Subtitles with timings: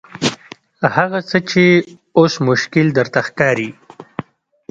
[0.95, 1.63] هغه څه چې
[2.19, 3.69] اوس مشکل درته ښکاري.